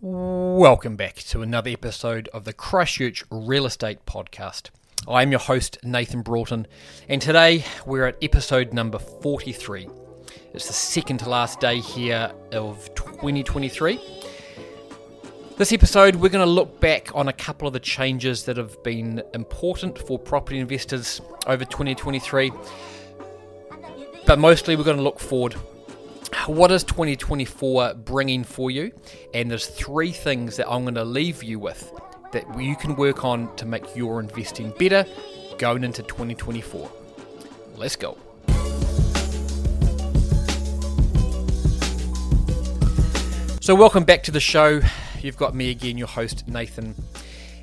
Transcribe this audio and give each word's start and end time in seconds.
Welcome 0.00 0.94
back 0.94 1.16
to 1.16 1.42
another 1.42 1.70
episode 1.70 2.28
of 2.28 2.44
the 2.44 2.52
Christchurch 2.52 3.24
Real 3.32 3.66
Estate 3.66 4.06
Podcast. 4.06 4.70
I'm 5.08 5.32
your 5.32 5.40
host, 5.40 5.76
Nathan 5.82 6.22
Broughton, 6.22 6.68
and 7.08 7.20
today 7.20 7.64
we're 7.84 8.06
at 8.06 8.16
episode 8.22 8.72
number 8.72 9.00
43. 9.00 9.88
It's 10.54 10.68
the 10.68 10.72
second 10.72 11.18
to 11.18 11.28
last 11.28 11.58
day 11.58 11.80
here 11.80 12.30
of 12.52 12.94
2023. 12.94 14.00
This 15.56 15.72
episode, 15.72 16.14
we're 16.14 16.28
going 16.28 16.46
to 16.46 16.52
look 16.52 16.78
back 16.78 17.12
on 17.16 17.26
a 17.26 17.32
couple 17.32 17.66
of 17.66 17.72
the 17.72 17.80
changes 17.80 18.44
that 18.44 18.56
have 18.56 18.80
been 18.84 19.20
important 19.34 19.98
for 19.98 20.16
property 20.16 20.60
investors 20.60 21.20
over 21.48 21.64
2023, 21.64 22.52
but 24.28 24.38
mostly 24.38 24.76
we're 24.76 24.84
going 24.84 24.96
to 24.96 25.02
look 25.02 25.18
forward 25.18 25.56
what 26.54 26.70
is 26.70 26.82
2024 26.84 27.94
bringing 27.94 28.42
for 28.42 28.70
you? 28.70 28.92
And 29.34 29.50
there's 29.50 29.66
three 29.66 30.12
things 30.12 30.56
that 30.56 30.70
I'm 30.70 30.82
going 30.82 30.94
to 30.94 31.04
leave 31.04 31.42
you 31.42 31.58
with 31.58 31.92
that 32.32 32.58
you 32.58 32.74
can 32.74 32.96
work 32.96 33.24
on 33.24 33.54
to 33.56 33.66
make 33.66 33.94
your 33.94 34.18
investing 34.20 34.72
better 34.78 35.04
going 35.58 35.84
into 35.84 36.02
2024. 36.02 36.90
Let's 37.76 37.96
go. 37.96 38.16
So, 43.60 43.74
welcome 43.74 44.04
back 44.04 44.22
to 44.22 44.30
the 44.30 44.40
show. 44.40 44.80
You've 45.20 45.36
got 45.36 45.54
me 45.54 45.70
again, 45.70 45.98
your 45.98 46.08
host, 46.08 46.48
Nathan. 46.48 46.94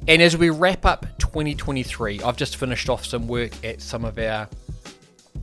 And 0.07 0.21
as 0.21 0.37
we 0.37 0.51
wrap 0.51 0.85
up 0.85 1.07
2023, 1.17 2.21
I've 2.21 2.37
just 2.37 2.57
finished 2.57 2.89
off 2.89 3.03
some 3.03 3.27
work 3.27 3.51
at 3.65 3.81
some 3.81 4.05
of 4.05 4.19
our 4.19 4.47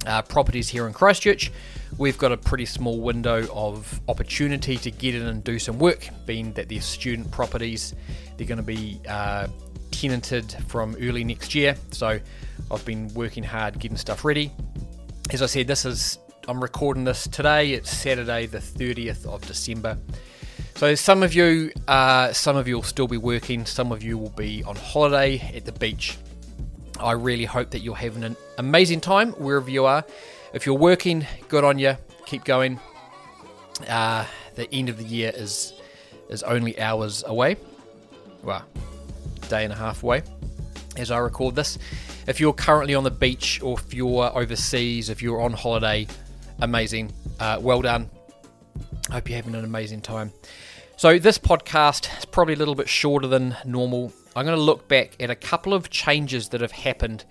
uh, 0.07 0.23
properties 0.23 0.69
here 0.69 0.87
in 0.87 0.93
Christchurch 0.93 1.51
we've 1.99 2.19
got 2.19 2.33
a 2.33 2.37
pretty 2.37 2.67
small 2.67 3.01
window 3.01 3.47
of 3.53 4.01
opportunity 4.09 4.77
to 4.77 4.91
get 4.91 5.15
in 5.15 5.23
and 5.23 5.45
do 5.45 5.59
some 5.59 5.79
work, 5.79 6.09
being 6.27 6.53
that 6.55 6.69
they're 6.69 6.81
student 6.81 7.31
properties. 7.31 7.95
They're 8.37 8.47
going 8.47 8.59
to 8.59 8.63
be 8.63 9.01
uh, 9.09 9.49
tenanted 9.91 10.53
from 10.69 10.97
early 11.01 11.25
next 11.25 11.55
year. 11.55 11.77
So 11.91 12.19
I've 12.71 12.85
been 12.85 13.13
working 13.15 13.45
hard 13.45 13.79
getting 13.79 13.97
stuff 13.97 14.25
ready. 14.25 14.51
As 15.31 15.43
I 15.43 15.47
said, 15.47 15.67
this 15.67 15.85
is 15.85 16.19
I'm 16.49 16.61
recording 16.61 17.05
this 17.05 17.29
today. 17.29 17.73
It's 17.73 17.91
Saturday, 17.91 18.47
the 18.47 18.59
30th 18.59 19.27
of 19.27 19.47
December. 19.47 19.97
So 20.75 20.97
some 20.97 21.23
of 21.23 21.35
you, 21.35 21.71
uh, 21.87 22.33
some 22.33 22.57
of 22.57 22.67
you 22.67 22.75
will 22.75 22.83
still 22.83 23.07
be 23.07 23.17
working. 23.17 23.65
Some 23.65 23.93
of 23.93 24.03
you 24.03 24.19
will 24.19 24.31
be 24.31 24.65
on 24.65 24.75
holiday 24.75 25.53
at 25.55 25.65
the 25.65 25.73
beach. 25.73 26.19
I 26.99 27.13
really 27.13 27.45
hope 27.45 27.71
that 27.71 27.81
you're 27.81 27.95
having 27.95 28.25
an 28.25 28.37
amazing 28.59 29.01
time 29.01 29.33
wherever 29.33 29.71
you 29.71 29.85
are. 29.85 30.05
If 30.53 30.67
you're 30.67 30.79
working, 30.79 31.27
good 31.49 31.65
on 31.65 31.79
you. 31.79 31.97
Keep 32.27 32.45
going. 32.45 32.79
Uh, 33.89 34.27
the 34.55 34.73
end 34.73 34.91
of 34.91 34.99
the 34.99 35.05
year 35.05 35.33
is 35.35 35.73
is 36.29 36.43
only 36.43 36.79
hours 36.79 37.25
away. 37.27 37.57
Well, 38.43 38.65
day 39.49 39.65
and 39.65 39.73
a 39.73 39.77
half 39.77 40.03
away 40.03 40.23
as 40.97 41.11
I 41.11 41.19
record 41.19 41.55
this. 41.55 41.79
If 42.27 42.39
you're 42.39 42.53
currently 42.53 42.95
on 42.95 43.03
the 43.03 43.11
beach 43.11 43.63
or 43.63 43.79
if 43.79 43.95
you're 43.95 44.31
overseas, 44.37 45.09
if 45.09 45.23
you're 45.23 45.41
on 45.41 45.53
holiday, 45.55 46.07
amazing. 46.61 47.13
Uh, 47.41 47.59
well 47.61 47.81
done. 47.81 48.11
I 49.11 49.15
hope 49.15 49.29
you're 49.29 49.37
having 49.37 49.55
an 49.55 49.65
amazing 49.65 50.03
time. 50.03 50.33
So, 50.97 51.19
this 51.19 51.39
podcast 51.39 52.17
is 52.19 52.25
probably 52.27 52.55
a 52.55 52.59
little 52.59 52.75
bit 52.75 52.89
shorter 52.89 53.27
than 53.27 53.57
normal. 53.65 54.13
I'm 54.37 54.45
going 54.45 54.57
to 54.57 54.63
look 54.63 54.87
back 54.87 55.17
at 55.19 55.31
a 55.31 55.35
couple 55.35 55.75
of 55.75 55.91
changes 55.91 56.51
that 56.51 56.61
have 56.61 56.73
happened 56.73 57.25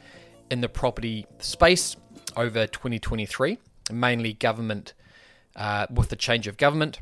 in 0.49 0.61
the 0.61 0.67
property 0.67 1.25
space 1.39 1.95
over 2.35 2.67
2023, 2.67 3.57
mainly 3.91 4.33
government 4.33 4.93
uh, 5.55 5.87
with 5.89 6.09
the 6.09 6.15
change 6.15 6.47
of 6.47 6.57
government. 6.57 6.99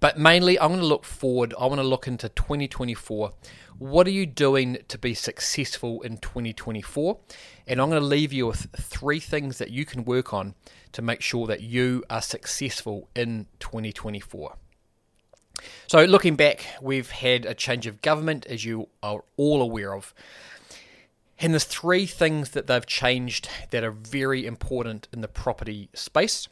But 0.00 0.18
mainly, 0.18 0.58
I'm 0.58 0.68
going 0.68 0.80
to 0.80 0.86
look 0.86 1.04
forward. 1.04 1.52
I 1.60 1.66
want 1.66 1.78
to 1.78 1.86
look 1.86 2.06
into 2.06 2.30
2024. 2.30 3.34
What 3.78 4.06
are 4.06 4.10
you 4.10 4.24
doing 4.24 4.78
to 4.88 4.96
be 4.96 5.12
successful 5.12 6.00
in 6.02 6.16
2024? 6.18 7.18
And 7.66 7.80
I'm 7.80 7.90
going 7.90 8.00
to 8.00 8.06
leave 8.06 8.32
you 8.32 8.46
with 8.46 8.66
three 8.78 9.20
things 9.20 9.58
that 9.58 9.70
you 9.70 9.84
can 9.84 10.04
work 10.04 10.32
on 10.32 10.54
to 10.92 11.02
make 11.02 11.20
sure 11.20 11.46
that 11.48 11.60
you 11.60 12.02
are 12.08 12.22
successful 12.22 13.10
in 13.14 13.46
2024. 13.58 14.56
So, 15.86 16.04
looking 16.04 16.34
back, 16.36 16.64
we've 16.80 17.10
had 17.10 17.44
a 17.44 17.54
change 17.54 17.86
of 17.86 18.00
government, 18.00 18.46
as 18.46 18.64
you 18.64 18.88
are 19.02 19.22
all 19.36 19.60
aware 19.60 19.94
of. 19.94 20.14
And 21.38 21.52
there's 21.52 21.64
three 21.64 22.06
things 22.06 22.50
that 22.50 22.66
they've 22.66 22.86
changed 22.86 23.48
that 23.70 23.84
are 23.84 23.90
very 23.90 24.46
important 24.46 25.08
in 25.12 25.20
the 25.20 25.28
property 25.28 25.88
space. 25.92 26.48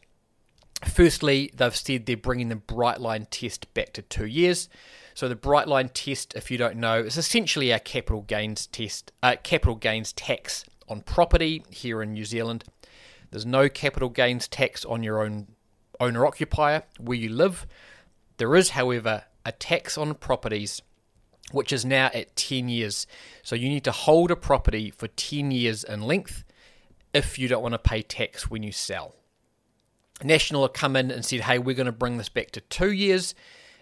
Firstly, 0.84 1.50
they've 1.54 1.74
said 1.74 2.06
they're 2.06 2.16
bringing 2.16 2.48
the 2.48 2.56
bright 2.56 3.00
line 3.00 3.26
test 3.30 3.72
back 3.74 3.92
to 3.92 4.02
two 4.02 4.26
years. 4.26 4.68
So 5.14 5.28
the 5.28 5.36
bright 5.36 5.68
line 5.68 5.90
test, 5.90 6.34
if 6.34 6.50
you 6.50 6.58
don't 6.58 6.76
know, 6.76 6.98
is 6.98 7.16
essentially 7.16 7.70
a 7.70 7.78
capital 7.78 8.22
gains 8.22 8.66
test, 8.66 9.12
uh, 9.22 9.36
capital 9.42 9.76
gains 9.76 10.12
tax 10.12 10.64
on 10.88 11.02
property 11.02 11.64
here 11.70 12.02
in 12.02 12.14
New 12.14 12.24
Zealand. 12.24 12.64
There's 13.30 13.46
no 13.46 13.68
capital 13.68 14.08
gains 14.08 14.48
tax 14.48 14.84
on 14.84 15.02
your 15.02 15.22
own 15.22 15.48
owner 16.00 16.26
occupier 16.26 16.82
where 16.98 17.16
you 17.16 17.28
live. 17.28 17.66
There 18.38 18.56
is, 18.56 18.70
however, 18.70 19.24
a 19.46 19.52
tax 19.52 19.96
on 19.96 20.14
properties 20.14 20.82
which 21.50 21.72
is 21.72 21.84
now 21.84 22.10
at 22.14 22.36
10 22.36 22.68
years. 22.68 23.06
So 23.42 23.56
you 23.56 23.68
need 23.68 23.84
to 23.84 23.92
hold 23.92 24.30
a 24.30 24.36
property 24.36 24.90
for 24.90 25.08
10 25.08 25.50
years 25.50 25.84
in 25.84 26.02
length 26.02 26.44
if 27.12 27.38
you 27.38 27.48
don't 27.48 27.62
want 27.62 27.74
to 27.74 27.78
pay 27.78 28.02
tax 28.02 28.50
when 28.50 28.62
you 28.62 28.72
sell. 28.72 29.14
National 30.22 30.62
have 30.62 30.72
come 30.72 30.96
in 30.96 31.10
and 31.10 31.24
said, 31.24 31.40
hey, 31.40 31.58
we're 31.58 31.74
going 31.74 31.86
to 31.86 31.92
bring 31.92 32.16
this 32.16 32.28
back 32.28 32.52
to 32.52 32.60
two 32.60 32.92
years. 32.92 33.34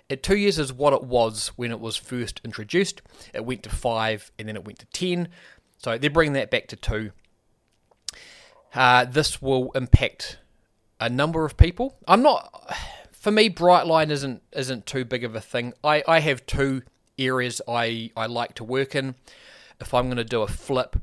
At 0.09 0.23
two 0.23 0.37
years 0.37 0.59
is 0.59 0.73
what 0.73 0.93
it 0.93 1.05
was 1.05 1.49
when 1.57 1.71
it 1.71 1.79
was 1.79 1.97
first 1.97 2.41
introduced. 2.45 3.03
It 3.35 3.45
went 3.45 3.63
to 3.65 3.71
five 3.71 4.33
and 4.39 4.49
then 4.49 4.57
it 4.57 4.65
went 4.65 4.79
to 4.81 4.87
10. 4.87 5.29
So 5.79 5.99
they're 5.99 6.11
bringing 6.11 6.33
that 6.33 6.51
back 6.51 6.67
to 6.69 6.77
two. 6.77 7.13
Uh, 8.75 9.05
this 9.05 9.43
will 9.43 9.71
impact 9.73 10.39
a 11.01 11.09
number 11.09 11.45
of 11.45 11.57
people. 11.57 11.97
I'm 12.07 12.23
not, 12.23 12.75
for 13.13 13.31
me, 13.31 13.51
Brightline 13.51 14.11
isn't 14.11 14.43
isn't 14.53 14.87
too 14.87 15.05
big 15.05 15.25
of 15.25 15.35
a 15.35 15.41
thing. 15.41 15.73
I, 15.83 16.05
I 16.07 16.21
have 16.21 16.47
two 16.47 16.83
areas 17.21 17.61
I, 17.69 18.11
I 18.17 18.27
like 18.27 18.55
to 18.55 18.65
work 18.65 18.95
in. 18.95 19.15
If 19.81 19.95
I'm 19.95 20.07
going 20.07 20.17
to 20.17 20.25
do 20.25 20.43
a 20.43 20.49
flip, 20.49 20.97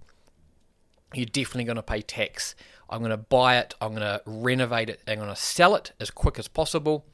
you're 1.14 1.26
definitely 1.26 1.64
going 1.64 1.78
to 1.78 1.84
pay 1.84 2.02
tax. 2.02 2.56
I'm 2.90 3.00
going 3.00 3.12
to 3.12 3.18
buy 3.18 3.58
it, 3.58 3.76
I'm 3.82 3.90
going 3.90 4.02
to 4.02 4.22
renovate 4.26 4.90
it, 4.90 5.02
I'm 5.08 5.18
going 5.18 5.30
to 5.30 5.36
sell 5.36 5.76
it 5.76 5.92
as 6.00 6.10
quick 6.10 6.40
as 6.40 6.48
possible, 6.48 7.06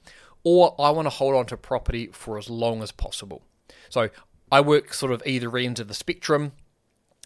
or 0.44 0.76
I 0.80 0.92
want 0.92 1.08
to 1.08 1.10
hold 1.10 1.36
on 1.36 1.46
to 1.48 1.58
property 1.58 2.10
for 2.12 2.38
as 2.38 2.50
long 2.50 2.84
as 2.84 2.92
possible. 2.92 3.42
So 3.90 4.10
I 4.52 4.62
work 4.62 4.94
sort 4.94 5.12
of 5.12 5.24
either 5.26 5.56
ends 5.58 5.80
of 5.80 5.88
the 5.88 5.94
spectrum. 5.94 6.52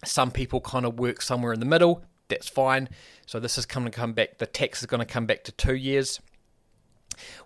Some 0.05 0.31
people 0.31 0.61
kind 0.61 0.85
of 0.85 0.99
work 0.99 1.21
somewhere 1.21 1.51
in 1.51 1.59
the 1.59 1.65
middle. 1.65 2.03
That's 2.29 2.47
fine. 2.47 2.87
So 3.25 3.39
this 3.39 3.57
is 3.57 3.65
going 3.65 3.85
to 3.85 3.91
come 3.91 4.13
back. 4.13 4.37
The 4.37 4.45
tax 4.45 4.81
is 4.81 4.85
going 4.85 4.99
to 4.99 5.05
come 5.05 5.25
back 5.25 5.43
to 5.45 5.51
two 5.51 5.75
years. 5.75 6.21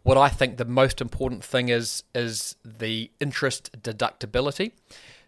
What 0.03 0.17
I 0.17 0.29
think 0.29 0.57
the 0.57 0.65
most 0.65 1.01
important 1.01 1.43
thing 1.43 1.69
is 1.69 2.03
is 2.13 2.55
the 2.63 3.11
interest 3.19 3.71
deductibility. 3.81 4.71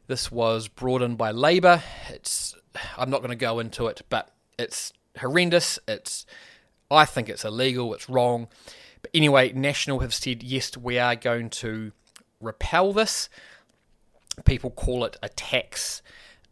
This 0.07 0.31
was 0.31 0.67
brought 0.67 1.01
in 1.01 1.15
by 1.15 1.31
Labor. 1.31 1.81
It's 2.09 2.55
I'm 2.97 3.09
not 3.09 3.19
going 3.19 3.29
to 3.29 3.35
go 3.35 3.59
into 3.59 3.87
it, 3.87 4.01
but 4.09 4.31
it's 4.57 4.93
horrendous. 5.17 5.79
It's 5.87 6.25
I 6.89 7.05
think 7.05 7.29
it's 7.29 7.45
illegal. 7.45 7.93
It's 7.93 8.09
wrong. 8.09 8.47
But 9.01 9.11
anyway, 9.13 9.51
National 9.53 9.99
have 9.99 10.13
said 10.13 10.43
yes, 10.43 10.77
we 10.77 10.97
are 10.97 11.15
going 11.15 11.49
to 11.51 11.91
repel 12.39 12.93
this. 12.93 13.29
People 14.45 14.71
call 14.71 15.05
it 15.05 15.17
a 15.21 15.29
tax. 15.29 16.01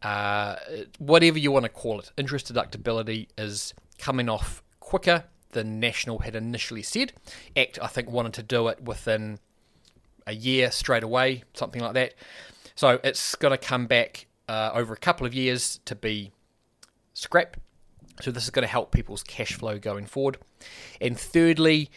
Uh, 0.01 0.55
whatever 0.97 1.37
you 1.37 1.51
want 1.51 1.63
to 1.63 1.69
call 1.69 1.99
it, 1.99 2.11
interest 2.17 2.51
deductibility 2.51 3.27
is 3.37 3.73
coming 3.97 4.29
off 4.29 4.63
quicker 4.79 5.25
the 5.51 5.63
National 5.63 6.19
had 6.19 6.35
initially 6.35 6.83
said. 6.83 7.13
ACT, 7.55 7.79
I 7.81 7.87
think, 7.87 8.09
wanted 8.09 8.33
to 8.33 8.43
do 8.43 8.67
it 8.67 8.83
within 8.83 9.39
a 10.27 10.33
year 10.33 10.71
straight 10.71 11.03
away, 11.03 11.43
something 11.53 11.81
like 11.81 11.93
that. 11.93 12.13
So 12.75 12.99
it's 13.03 13.35
going 13.35 13.51
to 13.51 13.57
come 13.57 13.87
back 13.87 14.27
uh, 14.47 14.71
over 14.73 14.93
a 14.93 14.97
couple 14.97 15.25
of 15.25 15.33
years 15.33 15.79
to 15.85 15.95
be 15.95 16.31
scrap. 17.13 17.57
So 18.21 18.31
this 18.31 18.43
is 18.43 18.49
going 18.49 18.63
to 18.63 18.71
help 18.71 18.91
people's 18.91 19.23
cash 19.23 19.53
flow 19.53 19.79
going 19.79 20.05
forward. 20.05 20.37
And 20.99 21.19
thirdly, 21.19 21.89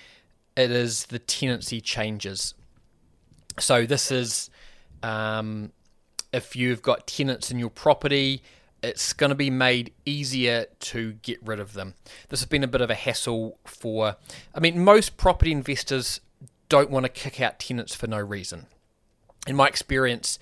it 0.56 0.70
is 0.70 1.06
the 1.06 1.18
tenancy 1.18 1.80
changes. 1.80 2.54
So 3.58 3.86
this 3.86 4.10
is 4.10 4.50
um, 5.02 5.72
if 6.32 6.56
you've 6.56 6.82
got 6.82 7.06
tenants 7.06 7.50
in 7.50 7.58
your 7.58 7.70
property 7.70 8.42
it's 8.84 9.12
going 9.12 9.30
to 9.30 9.34
be 9.34 9.50
made 9.50 9.92
easier 10.04 10.66
to 10.80 11.14
get 11.22 11.38
rid 11.44 11.60
of 11.60 11.72
them. 11.72 11.94
This 12.28 12.40
has 12.40 12.48
been 12.48 12.64
a 12.64 12.68
bit 12.68 12.80
of 12.80 12.90
a 12.90 12.94
hassle 12.94 13.58
for, 13.64 14.16
I 14.54 14.60
mean, 14.60 14.84
most 14.84 15.16
property 15.16 15.52
investors 15.52 16.20
don't 16.68 16.90
want 16.90 17.04
to 17.04 17.10
kick 17.10 17.40
out 17.40 17.58
tenants 17.58 17.94
for 17.94 18.06
no 18.06 18.18
reason. 18.18 18.66
In 19.46 19.56
my 19.56 19.66
experience, 19.68 20.38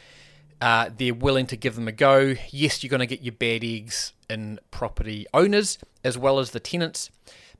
uh, 0.60 0.90
they're 0.96 1.14
willing 1.14 1.46
to 1.46 1.56
give 1.56 1.74
them 1.74 1.88
a 1.88 1.92
go. 1.92 2.36
Yes, 2.50 2.82
you're 2.82 2.90
going 2.90 3.00
to 3.00 3.06
get 3.06 3.22
your 3.22 3.32
bad 3.32 3.64
eggs 3.64 4.12
in 4.30 4.60
property 4.70 5.26
owners 5.34 5.78
as 6.04 6.16
well 6.16 6.38
as 6.38 6.50
the 6.50 6.60
tenants, 6.60 7.10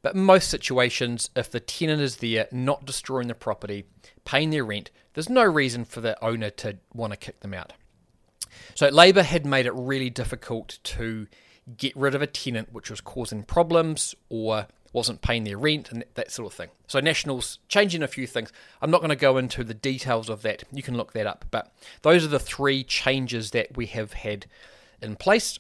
But 0.02 0.16
most 0.16 0.50
situations, 0.50 1.30
if 1.36 1.50
the 1.50 1.60
tenant 1.60 2.02
is 2.02 2.16
there, 2.16 2.48
not 2.50 2.84
destroying 2.84 3.28
the 3.28 3.34
property, 3.34 3.84
paying 4.24 4.50
their 4.50 4.64
rent, 4.64 4.90
there's 5.14 5.28
no 5.28 5.44
reason 5.44 5.84
for 5.84 6.00
the 6.00 6.22
owner 6.22 6.50
to 6.50 6.78
want 6.92 7.12
to 7.12 7.16
kick 7.16 7.40
them 7.40 7.54
out. 7.54 7.72
So 8.74 8.88
Labor 8.88 9.22
had 9.22 9.46
made 9.46 9.66
it 9.66 9.72
really 9.74 10.10
difficult 10.10 10.78
to 10.84 11.26
get 11.76 11.96
rid 11.96 12.14
of 12.14 12.22
a 12.22 12.26
tenant 12.26 12.72
which 12.72 12.90
was 12.90 13.00
causing 13.00 13.42
problems 13.44 14.14
or 14.28 14.66
wasn't 14.92 15.22
paying 15.22 15.44
their 15.44 15.56
rent 15.56 15.90
and 15.90 16.04
that 16.14 16.30
sort 16.30 16.46
of 16.46 16.56
thing. 16.56 16.68
So 16.86 17.00
Nationals 17.00 17.58
changing 17.68 18.02
a 18.02 18.08
few 18.08 18.26
things. 18.26 18.52
I'm 18.80 18.90
not 18.90 19.00
going 19.00 19.10
to 19.10 19.16
go 19.16 19.38
into 19.38 19.64
the 19.64 19.74
details 19.74 20.28
of 20.28 20.42
that. 20.42 20.64
You 20.72 20.82
can 20.82 20.96
look 20.96 21.12
that 21.12 21.26
up. 21.26 21.44
But 21.50 21.72
those 22.02 22.24
are 22.24 22.28
the 22.28 22.38
three 22.38 22.84
changes 22.84 23.52
that 23.52 23.76
we 23.76 23.86
have 23.86 24.12
had 24.12 24.46
in 25.00 25.16
place 25.16 25.58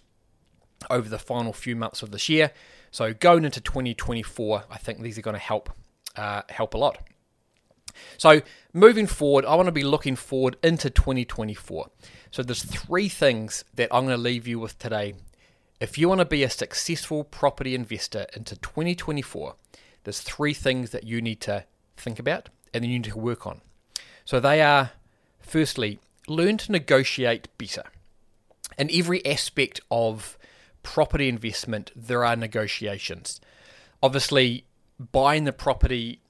over 0.90 1.08
the 1.08 1.18
final 1.18 1.52
few 1.52 1.76
months 1.76 2.02
of 2.02 2.10
this 2.10 2.28
year. 2.28 2.52
So 2.90 3.14
going 3.14 3.44
into 3.44 3.60
2024, 3.60 4.64
I 4.70 4.76
think 4.76 5.00
these 5.00 5.16
are 5.16 5.22
going 5.22 5.34
to 5.34 5.40
help 5.40 5.70
uh, 6.14 6.42
help 6.50 6.74
a 6.74 6.78
lot. 6.78 6.98
So 8.18 8.42
moving 8.72 9.06
forward, 9.06 9.44
I 9.44 9.54
want 9.54 9.66
to 9.66 9.72
be 9.72 9.84
looking 9.84 10.16
forward 10.16 10.56
into 10.62 10.90
2024. 10.90 11.90
So 12.30 12.42
there's 12.42 12.64
three 12.64 13.08
things 13.08 13.64
that 13.74 13.88
I'm 13.92 14.04
going 14.06 14.16
to 14.16 14.22
leave 14.22 14.46
you 14.46 14.58
with 14.58 14.78
today. 14.78 15.14
If 15.80 15.98
you 15.98 16.08
want 16.08 16.20
to 16.20 16.24
be 16.24 16.44
a 16.44 16.50
successful 16.50 17.24
property 17.24 17.74
investor 17.74 18.26
into 18.34 18.56
2024, 18.56 19.56
there's 20.04 20.20
three 20.20 20.54
things 20.54 20.90
that 20.90 21.04
you 21.04 21.20
need 21.20 21.40
to 21.42 21.64
think 21.96 22.18
about 22.18 22.48
and 22.72 22.82
then 22.82 22.90
you 22.90 22.98
need 22.98 23.10
to 23.10 23.18
work 23.18 23.46
on. 23.46 23.60
So 24.24 24.40
they 24.40 24.62
are 24.62 24.92
firstly, 25.40 25.98
learn 26.28 26.56
to 26.58 26.72
negotiate 26.72 27.48
better. 27.58 27.84
In 28.78 28.88
every 28.92 29.24
aspect 29.26 29.80
of 29.90 30.38
property 30.82 31.28
investment, 31.28 31.90
there 31.94 32.24
are 32.24 32.36
negotiations. 32.36 33.40
Obviously, 34.02 34.64
buying 34.98 35.44
the 35.44 35.52
property 35.52 36.20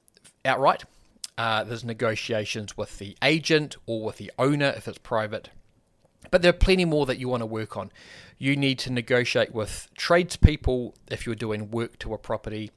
outright, 0.45 0.83
uh, 1.37 1.63
there's 1.63 1.83
negotiations 1.83 2.77
with 2.77 2.99
the 2.99 3.17
agent 3.23 3.75
or 3.85 4.03
with 4.03 4.17
the 4.17 4.31
owner 4.37 4.73
if 4.75 4.87
it's 4.87 4.97
private. 4.97 5.49
But 6.31 6.41
there 6.41 6.49
are 6.49 6.53
plenty 6.53 6.85
more 6.85 7.05
that 7.05 7.17
you 7.17 7.27
want 7.27 7.41
to 7.41 7.45
work 7.47 7.75
on. 7.75 7.91
You 8.37 8.55
need 8.55 8.79
to 8.79 8.91
negotiate 8.91 9.53
with 9.53 9.89
tradespeople 9.95 10.95
if 11.09 11.25
you're 11.25 11.35
doing 11.35 11.69
work 11.69 11.99
to 11.99 12.13
a 12.13 12.17
property. 12.17 12.71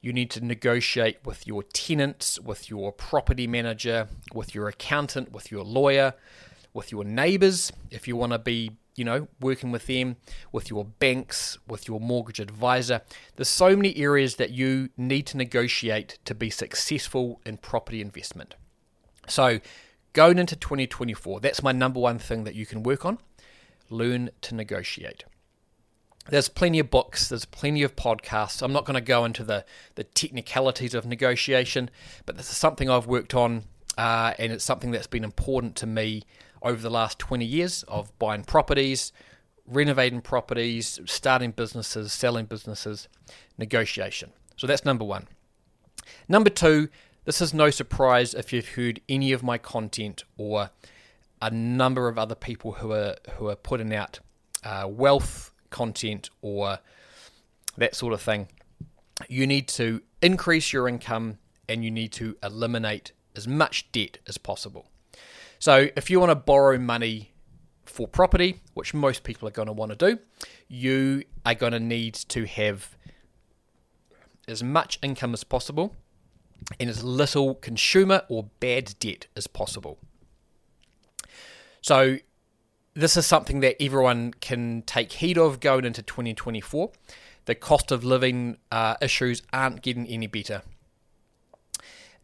You 0.00 0.12
need 0.12 0.30
to 0.32 0.44
negotiate 0.44 1.18
with 1.24 1.46
your 1.46 1.62
tenants, 1.62 2.38
with 2.38 2.68
your 2.68 2.92
property 2.92 3.46
manager, 3.46 4.08
with 4.32 4.54
your 4.54 4.68
accountant, 4.68 5.32
with 5.32 5.50
your 5.50 5.64
lawyer, 5.64 6.14
with 6.72 6.92
your 6.92 7.04
neighbors 7.04 7.72
if 7.90 8.06
you 8.06 8.16
want 8.16 8.32
to 8.32 8.38
be 8.38 8.72
you 8.96 9.04
know, 9.04 9.28
working 9.40 9.70
with 9.70 9.86
them, 9.86 10.16
with 10.52 10.70
your 10.70 10.84
banks, 10.84 11.58
with 11.66 11.88
your 11.88 12.00
mortgage 12.00 12.40
advisor. 12.40 13.02
There's 13.36 13.48
so 13.48 13.76
many 13.76 13.96
areas 13.96 14.36
that 14.36 14.50
you 14.50 14.90
need 14.96 15.26
to 15.28 15.36
negotiate 15.36 16.18
to 16.24 16.34
be 16.34 16.50
successful 16.50 17.40
in 17.44 17.56
property 17.56 18.00
investment. 18.00 18.54
So, 19.26 19.60
going 20.12 20.38
into 20.38 20.56
2024, 20.56 21.40
that's 21.40 21.62
my 21.62 21.72
number 21.72 22.00
one 22.00 22.18
thing 22.18 22.44
that 22.44 22.54
you 22.54 22.66
can 22.66 22.82
work 22.82 23.04
on. 23.04 23.18
Learn 23.90 24.30
to 24.42 24.54
negotiate. 24.54 25.24
There's 26.30 26.48
plenty 26.48 26.78
of 26.78 26.90
books, 26.90 27.28
there's 27.28 27.44
plenty 27.44 27.82
of 27.82 27.96
podcasts. 27.96 28.62
I'm 28.62 28.72
not 28.72 28.86
going 28.86 28.94
to 28.94 29.00
go 29.02 29.24
into 29.24 29.44
the, 29.44 29.64
the 29.94 30.04
technicalities 30.04 30.94
of 30.94 31.04
negotiation, 31.04 31.90
but 32.24 32.36
this 32.38 32.50
is 32.50 32.56
something 32.56 32.88
I've 32.88 33.06
worked 33.06 33.34
on 33.34 33.64
uh, 33.98 34.32
and 34.38 34.52
it's 34.52 34.64
something 34.64 34.90
that's 34.90 35.06
been 35.06 35.24
important 35.24 35.76
to 35.76 35.86
me 35.86 36.22
over 36.64 36.80
the 36.80 36.90
last 36.90 37.18
20 37.18 37.44
years 37.44 37.84
of 37.84 38.18
buying 38.18 38.42
properties, 38.42 39.12
renovating 39.66 40.20
properties, 40.20 40.98
starting 41.04 41.50
businesses, 41.50 42.12
selling 42.12 42.46
businesses, 42.46 43.08
negotiation. 43.58 44.32
So 44.56 44.66
that's 44.66 44.84
number 44.84 45.04
one. 45.04 45.28
Number 46.28 46.50
two, 46.50 46.88
this 47.24 47.40
is 47.40 47.54
no 47.54 47.70
surprise 47.70 48.34
if 48.34 48.52
you've 48.52 48.70
heard 48.70 49.00
any 49.08 49.32
of 49.32 49.42
my 49.42 49.58
content 49.58 50.24
or 50.36 50.70
a 51.40 51.50
number 51.50 52.08
of 52.08 52.18
other 52.18 52.34
people 52.34 52.72
who 52.72 52.92
are 52.92 53.16
who 53.36 53.48
are 53.48 53.56
putting 53.56 53.94
out 53.94 54.20
uh, 54.64 54.86
wealth 54.88 55.52
content 55.70 56.30
or 56.40 56.78
that 57.76 57.94
sort 57.94 58.12
of 58.14 58.22
thing. 58.22 58.48
You 59.28 59.46
need 59.46 59.68
to 59.68 60.02
increase 60.22 60.72
your 60.72 60.88
income 60.88 61.38
and 61.68 61.84
you 61.84 61.90
need 61.90 62.12
to 62.12 62.36
eliminate 62.42 63.12
as 63.36 63.48
much 63.48 63.90
debt 63.92 64.18
as 64.26 64.38
possible. 64.38 64.86
So 65.64 65.88
if 65.96 66.10
you 66.10 66.20
want 66.20 66.28
to 66.28 66.36
borrow 66.36 66.78
money 66.78 67.32
for 67.86 68.06
property, 68.06 68.60
which 68.74 68.92
most 68.92 69.24
people 69.24 69.48
are 69.48 69.50
going 69.50 69.64
to 69.64 69.72
want 69.72 69.92
to 69.92 69.96
do, 69.96 70.18
you 70.68 71.24
are 71.46 71.54
going 71.54 71.72
to 71.72 71.80
need 71.80 72.12
to 72.12 72.44
have 72.44 72.98
as 74.46 74.62
much 74.62 74.98
income 75.00 75.32
as 75.32 75.42
possible 75.42 75.96
and 76.78 76.90
as 76.90 77.02
little 77.02 77.54
consumer 77.54 78.24
or 78.28 78.50
bad 78.60 78.94
debt 78.98 79.26
as 79.36 79.46
possible. 79.46 79.96
So 81.80 82.18
this 82.92 83.16
is 83.16 83.24
something 83.24 83.60
that 83.60 83.82
everyone 83.82 84.34
can 84.34 84.82
take 84.82 85.12
heed 85.12 85.38
of 85.38 85.60
going 85.60 85.86
into 85.86 86.02
2024. 86.02 86.92
The 87.46 87.54
cost 87.54 87.90
of 87.90 88.04
living 88.04 88.58
uh, 88.70 88.96
issues 89.00 89.40
aren't 89.50 89.80
getting 89.80 90.06
any 90.08 90.26
better 90.26 90.60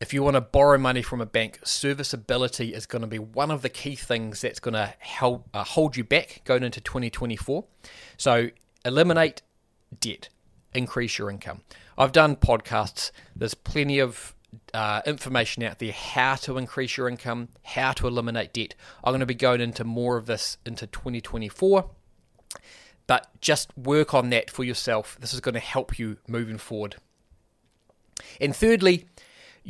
if 0.01 0.15
you 0.15 0.23
want 0.23 0.35
to 0.35 0.41
borrow 0.41 0.79
money 0.79 1.03
from 1.03 1.21
a 1.21 1.27
bank, 1.27 1.61
serviceability 1.63 2.73
is 2.73 2.87
going 2.87 3.03
to 3.03 3.09
be 3.09 3.19
one 3.19 3.51
of 3.51 3.61
the 3.61 3.69
key 3.69 3.95
things 3.95 4.41
that's 4.41 4.59
going 4.59 4.75
to 4.75 4.95
help 4.99 5.49
uh, 5.53 5.63
hold 5.63 5.97
you 5.97 6.05
back 6.05 6.41
going 6.45 6.63
into 6.63 6.81
2024. 6.81 7.65
So 8.17 8.49
eliminate 8.85 9.43
debt, 9.99 10.31
increase 10.73 11.19
your 11.19 11.31
income. 11.31 11.61
I've 11.99 12.13
done 12.13 12.37
podcasts. 12.37 13.11
There's 13.37 13.53
plenty 13.53 13.99
of 13.99 14.35
uh, 14.73 15.03
information 15.05 15.63
out 15.63 15.79
there 15.79 15.93
how 15.93 16.37
to 16.37 16.57
increase 16.57 16.97
your 16.97 17.07
income, 17.07 17.49
how 17.63 17.93
to 17.93 18.09
eliminate 18.09 18.55
debt. 18.55 18.75
I'm 19.05 19.11
going 19.11 19.21
to 19.21 19.27
be 19.27 19.35
going 19.35 19.61
into 19.61 19.85
more 19.85 20.17
of 20.17 20.25
this 20.25 20.57
into 20.65 20.87
2024. 20.87 21.91
But 23.07 23.29
just 23.41 23.77
work 23.77 24.15
on 24.15 24.31
that 24.31 24.51
for 24.51 24.65
yourself. 24.65 25.19
This 25.21 25.35
is 25.35 25.41
going 25.41 25.55
to 25.55 25.61
help 25.61 25.99
you 25.99 26.17
moving 26.27 26.59
forward. 26.59 26.97
And 28.41 28.55
thirdly, 28.55 29.07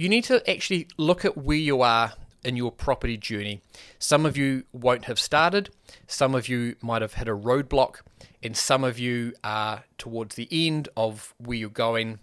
you 0.01 0.09
need 0.09 0.25
to 0.25 0.51
actually 0.51 0.89
look 0.97 1.27
at 1.27 1.37
where 1.37 1.59
you 1.59 1.83
are 1.83 2.15
in 2.43 2.57
your 2.57 2.73
property 2.73 3.19
journey. 3.19 3.61
Some 3.99 4.25
of 4.25 4.35
you 4.35 4.65
won't 4.73 5.05
have 5.05 5.21
started, 5.21 5.69
some 6.07 6.35
of 6.35 6.49
you 6.49 6.77
might 6.81 7.03
have 7.03 7.13
hit 7.13 7.29
a 7.29 7.37
roadblock, 7.37 7.97
and 8.43 8.57
some 8.57 8.83
of 8.83 8.99
you 8.99 9.35
are 9.45 9.85
towards 9.99 10.37
the 10.37 10.49
end 10.51 10.89
of 10.97 11.35
where 11.37 11.59
you're 11.59 11.69
going. 11.69 12.19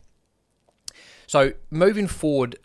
So, 1.27 1.53
moving 1.69 2.07
forward, 2.07 2.55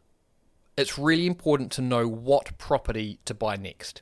it's 0.78 0.96
really 0.96 1.26
important 1.26 1.72
to 1.72 1.82
know 1.82 2.08
what 2.08 2.56
property 2.56 3.18
to 3.26 3.34
buy 3.34 3.56
next. 3.56 4.00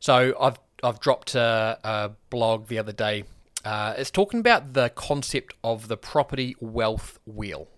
So, 0.00 0.34
I've 0.40 0.58
I've 0.82 0.98
dropped 0.98 1.36
a, 1.36 1.78
a 1.84 2.10
blog 2.30 2.66
the 2.66 2.80
other 2.80 2.90
day. 2.90 3.22
Uh, 3.64 3.94
it's 3.96 4.10
talking 4.10 4.40
about 4.40 4.72
the 4.72 4.88
concept 4.88 5.54
of 5.62 5.86
the 5.86 5.96
property 5.96 6.56
wealth 6.58 7.20
wheel. 7.26 7.68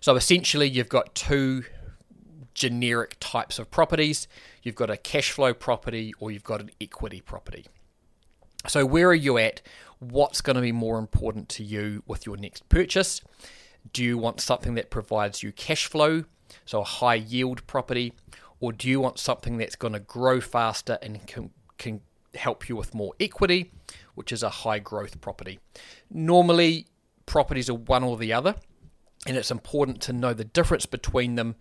So 0.00 0.16
essentially, 0.16 0.68
you've 0.68 0.88
got 0.88 1.14
two 1.14 1.64
generic 2.54 3.16
types 3.20 3.58
of 3.58 3.70
properties. 3.70 4.26
You've 4.62 4.74
got 4.74 4.90
a 4.90 4.96
cash 4.96 5.30
flow 5.30 5.54
property 5.54 6.12
or 6.18 6.30
you've 6.30 6.44
got 6.44 6.60
an 6.60 6.70
equity 6.80 7.20
property. 7.20 7.66
So, 8.66 8.84
where 8.84 9.08
are 9.08 9.14
you 9.14 9.38
at? 9.38 9.62
What's 10.00 10.40
going 10.40 10.56
to 10.56 10.62
be 10.62 10.72
more 10.72 10.98
important 10.98 11.48
to 11.50 11.64
you 11.64 12.02
with 12.06 12.26
your 12.26 12.36
next 12.36 12.68
purchase? 12.68 13.20
Do 13.92 14.04
you 14.04 14.18
want 14.18 14.40
something 14.40 14.74
that 14.74 14.90
provides 14.90 15.42
you 15.42 15.52
cash 15.52 15.86
flow, 15.86 16.24
so 16.66 16.80
a 16.80 16.84
high 16.84 17.14
yield 17.14 17.66
property, 17.66 18.12
or 18.60 18.72
do 18.72 18.88
you 18.88 19.00
want 19.00 19.18
something 19.18 19.56
that's 19.56 19.76
going 19.76 19.92
to 19.92 20.00
grow 20.00 20.40
faster 20.40 20.98
and 21.00 21.24
can, 21.26 21.50
can 21.78 22.00
help 22.34 22.68
you 22.68 22.76
with 22.76 22.94
more 22.94 23.14
equity, 23.20 23.70
which 24.14 24.32
is 24.32 24.42
a 24.42 24.50
high 24.50 24.80
growth 24.80 25.20
property? 25.20 25.60
Normally, 26.10 26.86
properties 27.24 27.70
are 27.70 27.74
one 27.74 28.02
or 28.02 28.16
the 28.16 28.32
other 28.32 28.56
and 29.26 29.36
it's 29.36 29.50
important 29.50 30.00
to 30.02 30.12
know 30.12 30.32
the 30.32 30.44
difference 30.44 30.86
between 30.86 31.34
them 31.34 31.56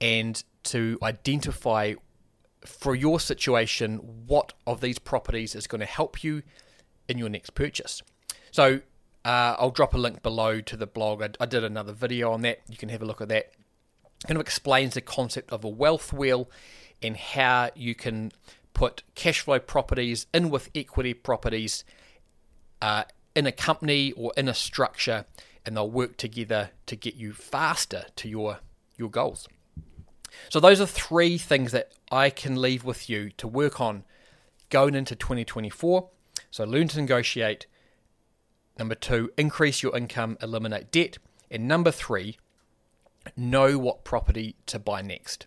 and 0.00 0.42
to 0.64 0.98
identify 1.02 1.94
for 2.64 2.94
your 2.94 3.20
situation 3.20 3.98
what 4.26 4.52
of 4.66 4.80
these 4.80 4.98
properties 4.98 5.54
is 5.54 5.66
going 5.66 5.80
to 5.80 5.86
help 5.86 6.24
you 6.24 6.42
in 7.08 7.18
your 7.18 7.28
next 7.28 7.50
purchase. 7.50 8.02
So 8.50 8.80
uh, 9.24 9.56
I'll 9.58 9.70
drop 9.70 9.94
a 9.94 9.98
link 9.98 10.22
below 10.22 10.60
to 10.60 10.76
the 10.76 10.86
blog. 10.86 11.22
I, 11.22 11.30
I, 11.40 11.46
did 11.46 11.64
another 11.64 11.92
video 11.92 12.32
on 12.32 12.42
that. 12.42 12.60
You 12.68 12.76
can 12.76 12.88
have 12.88 13.02
a 13.02 13.04
look 13.04 13.20
at 13.20 13.28
that. 13.28 13.52
Kind 14.26 14.36
of 14.36 14.40
explains 14.40 14.94
the 14.94 15.00
concept 15.00 15.50
of 15.52 15.64
a 15.64 15.68
wealth 15.68 16.12
wheel 16.12 16.50
and 17.02 17.16
how 17.16 17.70
you 17.74 17.94
can 17.94 18.32
put 18.72 19.02
cash 19.14 19.40
flow 19.40 19.58
properties 19.58 20.26
in 20.32 20.50
with 20.50 20.70
equity 20.74 21.14
properties 21.14 21.84
uh, 22.82 23.04
in 23.34 23.46
a 23.46 23.52
company 23.52 24.12
or 24.12 24.32
in 24.36 24.48
a 24.48 24.54
structure 24.54 25.24
and 25.66 25.76
they'll 25.76 25.90
work 25.90 26.16
together 26.16 26.70
to 26.86 26.96
get 26.96 27.16
you 27.16 27.32
faster 27.32 28.06
to 28.16 28.28
your 28.28 28.60
your 28.96 29.10
goals. 29.10 29.46
So 30.48 30.60
those 30.60 30.80
are 30.80 30.86
three 30.86 31.36
things 31.36 31.72
that 31.72 31.92
I 32.10 32.30
can 32.30 32.60
leave 32.60 32.84
with 32.84 33.10
you 33.10 33.30
to 33.36 33.46
work 33.46 33.80
on 33.80 34.04
going 34.70 34.94
into 34.94 35.14
2024. 35.14 36.08
So 36.50 36.64
learn 36.64 36.88
to 36.88 37.00
negotiate. 37.00 37.66
Number 38.78 38.94
two, 38.94 39.30
increase 39.36 39.82
your 39.82 39.96
income, 39.96 40.38
eliminate 40.40 40.90
debt. 40.90 41.18
And 41.50 41.68
number 41.68 41.90
three, 41.90 42.38
know 43.36 43.78
what 43.78 44.04
property 44.04 44.56
to 44.66 44.78
buy 44.78 45.02
next. 45.02 45.46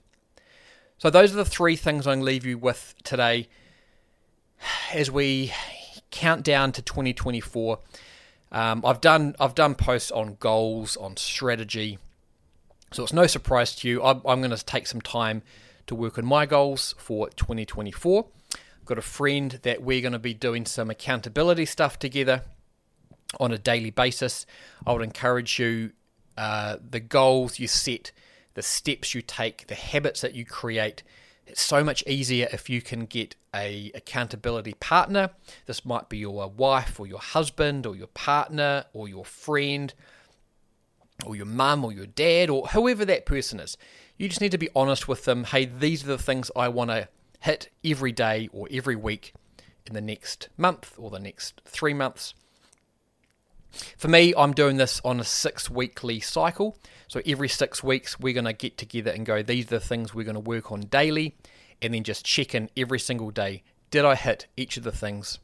So, 0.98 1.10
those 1.10 1.32
are 1.32 1.38
the 1.38 1.46
three 1.46 1.78
things 1.78 2.06
I'm 2.06 2.16
going 2.16 2.20
to 2.20 2.26
leave 2.26 2.46
you 2.46 2.58
with 2.58 2.94
today 3.04 3.48
as 4.94 5.10
we 5.10 5.54
count 6.12 6.44
down 6.44 6.72
to 6.74 6.82
2024. 6.82 7.80
Um, 8.52 8.84
I've 8.86 9.02
done 9.02 9.36
I've 9.40 9.56
done 9.56 9.76
posts 9.76 10.12
on 10.12 10.38
goals, 10.40 10.98
on 10.98 11.18
strategy, 11.18 12.00
so 12.92 13.04
it's 13.04 13.14
no 13.14 13.28
surprise 13.28 13.76
to 13.78 13.88
you. 13.88 14.04
I'm, 14.04 14.22
I'm 14.26 14.42
going 14.42 14.56
to 14.56 14.66
take 14.66 14.88
some 14.88 15.02
time 15.02 15.44
to 15.88 15.96
work 15.96 16.18
on 16.18 16.26
my 16.26 16.46
goals 16.46 16.96
for 16.98 17.30
2024. 17.30 18.26
I've 18.54 18.86
got 18.86 18.98
a 18.98 19.04
friend 19.04 19.60
that 19.64 19.84
we're 19.84 20.02
going 20.02 20.14
to 20.14 20.20
be 20.20 20.34
doing 20.34 20.66
some 20.66 20.90
accountability 20.90 21.66
stuff 21.66 22.00
together 22.00 22.44
on 23.40 23.52
a 23.52 23.58
daily 23.58 23.92
basis. 23.92 24.46
I 24.86 24.94
would 24.94 25.04
encourage 25.04 25.60
you 25.60 25.92
uh, 26.38 26.78
the 26.88 27.00
goals 27.00 27.60
you 27.60 27.68
set, 27.68 28.12
the 28.56 28.62
steps 28.62 29.14
you 29.14 29.22
take, 29.22 29.68
the 29.68 29.76
habits 29.76 30.22
that 30.22 30.34
you 30.34 30.46
create. 30.46 31.04
It's 31.50 31.64
so 31.64 31.84
much 31.84 32.04
easier 32.06 32.48
if 32.54 32.70
you 32.70 32.80
can 32.80 33.06
get 33.06 33.36
a 33.56 33.92
accountability 33.96 34.74
partner. 34.74 35.32
This 35.66 35.84
might 35.84 36.08
be 36.08 36.20
your 36.20 36.48
wife 36.48 37.00
or 37.00 37.08
your 37.08 37.20
husband 37.20 37.88
or 37.88 37.96
your 37.96 38.08
partner 38.08 38.86
or 38.94 39.10
your 39.10 39.26
friend 39.26 39.92
or 41.26 41.36
your 41.36 41.48
mum 41.48 41.84
or 41.84 41.92
your 41.92 42.06
dad 42.06 42.52
or 42.52 42.68
whoever 42.68 43.04
that 43.06 43.26
person 43.26 43.60
is. 43.60 43.78
You 44.18 44.30
just 44.30 44.42
need 44.42 44.52
to 44.52 44.60
be 44.60 44.70
honest 44.76 45.08
with 45.08 45.26
them. 45.26 45.46
Hey, 45.46 45.66
these 45.66 46.04
are 46.04 46.08
the 46.08 46.18
things 46.20 46.52
I 46.56 46.68
want 46.68 46.92
to 46.92 47.10
hit 47.40 47.70
every 47.84 48.12
day 48.12 48.48
or 48.54 48.68
every 48.72 48.96
week 48.96 49.34
in 49.88 49.94
the 49.94 50.02
next 50.02 50.50
month 50.56 50.94
or 50.98 51.10
the 51.10 51.20
next 51.20 51.62
three 51.66 51.96
months. 51.96 52.36
For 53.98 54.08
me, 54.08 54.34
I'm 54.38 54.54
doing 54.54 54.78
this 54.78 55.02
on 55.04 55.20
a 55.20 55.24
six 55.24 55.70
weekly 55.70 56.20
cycle. 56.20 56.78
So 57.08 57.22
every 57.26 57.50
six 57.50 57.84
weeks, 57.84 58.20
we're 58.20 58.34
going 58.34 58.46
to 58.46 58.54
get 58.54 58.78
together 58.78 59.12
and 59.12 59.26
go, 59.26 59.42
these 59.42 59.66
are 59.66 59.80
the 59.80 59.80
things 59.80 60.14
we're 60.14 60.24
going 60.24 60.36
to 60.36 60.40
work 60.40 60.72
on 60.72 60.82
daily, 60.82 61.36
and 61.82 61.94
then 61.94 62.04
just 62.04 62.26
check 62.26 62.54
in 62.54 62.70
every 62.78 63.00
single 63.00 63.32
day. 63.32 63.64
Did 63.92 64.06
I 64.06 64.16
hit 64.16 64.48
each 64.56 64.78
of 64.78 64.84
the 64.84 64.92
things? 64.92 65.40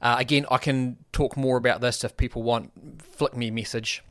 Uh, 0.00 0.16
again, 0.18 0.46
I 0.50 0.58
can 0.58 0.96
talk 1.12 1.36
more 1.36 1.56
about 1.56 1.80
this 1.80 2.02
if 2.02 2.16
people 2.16 2.42
want. 2.42 2.72
Flick 3.02 3.36
me 3.36 3.48
a 3.48 3.52
message. 3.52 4.02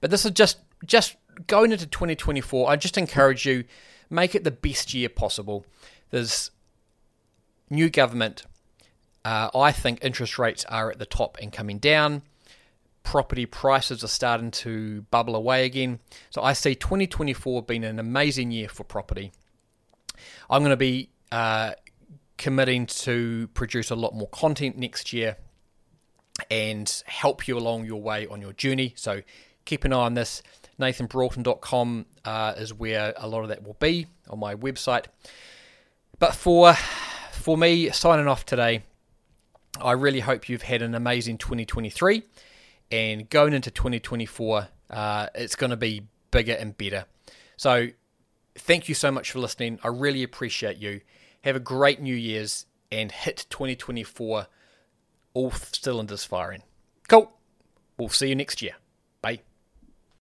But 0.00 0.10
this 0.10 0.24
is 0.24 0.32
just 0.32 0.58
just 0.84 1.16
going 1.46 1.72
into 1.72 1.86
2024. 1.86 2.68
I 2.68 2.76
just 2.76 2.98
encourage 2.98 3.46
you 3.46 3.64
make 4.10 4.34
it 4.34 4.44
the 4.44 4.50
best 4.50 4.92
year 4.92 5.08
possible. 5.08 5.64
There's 6.10 6.50
new 7.70 7.88
government. 7.88 8.44
Uh, 9.24 9.50
I 9.54 9.72
think 9.72 10.00
interest 10.02 10.38
rates 10.38 10.64
are 10.66 10.90
at 10.90 10.98
the 10.98 11.06
top 11.06 11.38
and 11.40 11.52
coming 11.52 11.78
down. 11.78 12.22
Property 13.02 13.46
prices 13.46 14.02
are 14.04 14.08
starting 14.08 14.50
to 14.50 15.02
bubble 15.10 15.36
away 15.36 15.64
again. 15.64 16.00
So 16.30 16.42
I 16.42 16.52
see 16.52 16.74
2024 16.74 17.62
being 17.62 17.84
an 17.84 17.98
amazing 17.98 18.50
year 18.50 18.68
for 18.68 18.84
property. 18.84 19.32
I'm 20.48 20.60
going 20.60 20.70
to 20.70 20.76
be 20.76 21.10
uh, 21.32 21.72
committing 22.38 22.86
to 22.86 23.48
produce 23.54 23.90
a 23.90 23.94
lot 23.94 24.14
more 24.14 24.28
content 24.28 24.76
next 24.76 25.12
year 25.12 25.36
and 26.50 27.02
help 27.06 27.46
you 27.46 27.56
along 27.56 27.84
your 27.84 28.00
way 28.00 28.26
on 28.26 28.40
your 28.40 28.52
journey. 28.52 28.94
So 28.96 29.22
keep 29.64 29.84
an 29.84 29.92
eye 29.92 29.96
on 29.96 30.14
this. 30.14 30.42
NathanBroughton.com 30.80 32.06
uh, 32.24 32.54
is 32.56 32.74
where 32.74 33.14
a 33.16 33.28
lot 33.28 33.42
of 33.42 33.48
that 33.48 33.62
will 33.62 33.76
be 33.78 34.06
on 34.28 34.38
my 34.38 34.54
website. 34.54 35.06
But 36.18 36.34
for 36.34 36.74
for 37.32 37.58
me, 37.58 37.90
signing 37.90 38.26
off 38.26 38.46
today, 38.46 38.82
I 39.80 39.92
really 39.92 40.20
hope 40.20 40.48
you've 40.48 40.62
had 40.62 40.82
an 40.82 40.94
amazing 40.94 41.38
2023 41.38 42.22
and 42.90 43.28
going 43.28 43.52
into 43.52 43.70
2024, 43.70 44.68
uh, 44.90 45.26
it's 45.34 45.56
going 45.56 45.70
to 45.70 45.76
be 45.76 46.02
bigger 46.30 46.52
and 46.52 46.76
better. 46.76 47.06
So, 47.56 47.88
thank 48.54 48.88
you 48.88 48.94
so 48.94 49.10
much 49.10 49.32
for 49.32 49.38
listening. 49.38 49.78
I 49.82 49.88
really 49.88 50.22
appreciate 50.22 50.76
you. 50.76 51.00
Have 51.42 51.56
a 51.56 51.60
great 51.60 52.00
New 52.00 52.14
Year's 52.14 52.66
and 52.90 53.10
hit 53.10 53.46
2024 53.50 54.46
all 55.34 55.50
cylinders 55.50 56.24
firing. 56.24 56.62
Cool. 57.08 57.32
We'll 57.98 58.08
see 58.08 58.28
you 58.28 58.34
next 58.34 58.62
year. 58.62 58.74
Bye. 59.20 59.40